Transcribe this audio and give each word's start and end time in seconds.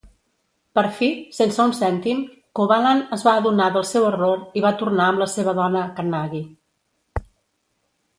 Per 0.77 0.83
fi, 0.99 1.07
sense 1.39 1.65
un 1.65 1.73
cèntim, 1.79 2.23
Kovalan 2.59 3.03
es 3.17 3.25
va 3.27 3.33
adonar 3.41 3.67
del 3.75 3.85
seu 3.89 4.07
error 4.07 4.41
i 4.61 4.65
va 4.65 4.71
tornar 4.81 5.11
amb 5.11 5.23
la 5.25 5.29
seva 5.35 5.55
dona 5.61 5.85
Kannagi. 6.01 6.41